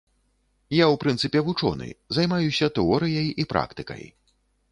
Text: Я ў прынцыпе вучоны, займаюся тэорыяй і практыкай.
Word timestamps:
Я 0.75 0.85
ў 0.85 0.95
прынцыпе 1.03 1.43
вучоны, 1.49 1.89
займаюся 2.17 2.71
тэорыяй 2.79 3.27
і 3.43 3.49
практыкай. 3.55 4.03